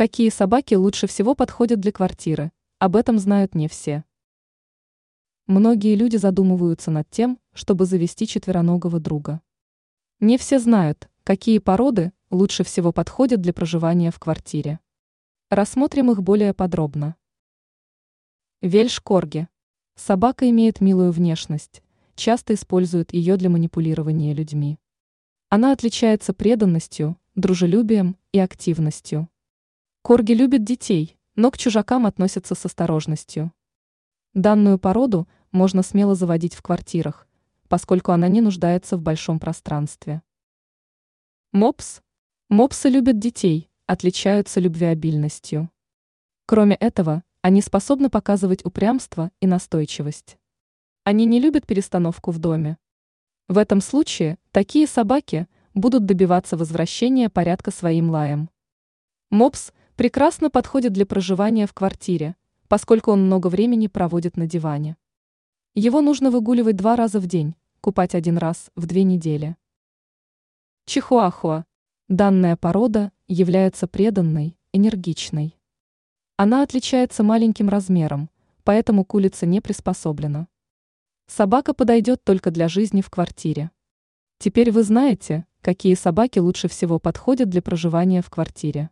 [0.00, 2.52] Какие собаки лучше всего подходят для квартиры?
[2.78, 4.02] Об этом знают не все.
[5.46, 9.42] Многие люди задумываются над тем, чтобы завести четвероногого друга.
[10.18, 14.80] Не все знают, какие породы лучше всего подходят для проживания в квартире.
[15.50, 17.16] Рассмотрим их более подробно.
[18.62, 19.48] Вельш-корги.
[19.96, 21.82] Собака имеет милую внешность,
[22.14, 24.78] часто используют ее для манипулирования людьми.
[25.50, 29.28] Она отличается преданностью, дружелюбием и активностью.
[30.02, 33.52] Корги любят детей, но к чужакам относятся с осторожностью.
[34.32, 37.28] Данную породу можно смело заводить в квартирах,
[37.68, 40.22] поскольку она не нуждается в большом пространстве.
[41.52, 42.00] Мопс.
[42.48, 45.70] Мопсы любят детей, отличаются любвеобильностью.
[46.46, 50.38] Кроме этого, они способны показывать упрямство и настойчивость.
[51.04, 52.78] Они не любят перестановку в доме.
[53.48, 58.48] В этом случае такие собаки будут добиваться возвращения порядка своим лаем.
[59.28, 62.34] Мопс прекрасно подходит для проживания в квартире,
[62.68, 64.96] поскольку он много времени проводит на диване.
[65.74, 69.58] Его нужно выгуливать два раза в день, купать один раз в две недели.
[70.86, 71.66] Чихуахуа.
[72.08, 75.58] Данная порода является преданной, энергичной.
[76.38, 78.30] Она отличается маленьким размером,
[78.64, 80.48] поэтому к улице не приспособлена.
[81.26, 83.70] Собака подойдет только для жизни в квартире.
[84.38, 88.88] Теперь вы знаете, какие собаки лучше всего подходят для проживания в квартире.